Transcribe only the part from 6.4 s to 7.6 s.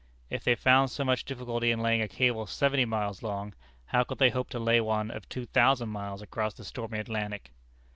the stormy Atlantic?